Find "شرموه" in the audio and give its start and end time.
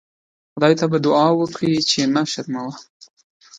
2.31-2.75